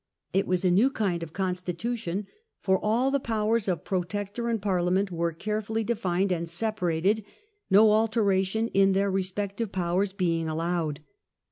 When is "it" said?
0.33-0.45